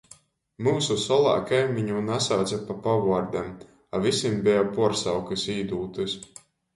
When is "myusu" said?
0.67-0.95